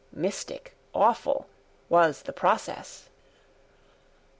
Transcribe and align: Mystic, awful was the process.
Mystic, 0.11 0.73
awful 0.95 1.45
was 1.87 2.23
the 2.23 2.33
process. 2.33 3.07